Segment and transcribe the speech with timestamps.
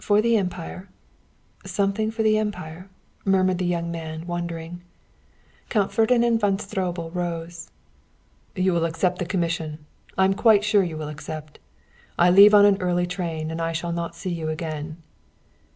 [0.03, 0.89] "For the Empire
[1.63, 2.89] something for the Empire?"
[3.23, 4.81] murmured the young man, wondering.
[5.69, 7.69] Count Ferdinand von Stroebel rose.
[8.55, 9.85] "You will accept the commission
[10.17, 11.59] I am quite sure you will accept.
[12.17, 14.97] I leave on an early train, and I shall not see you again."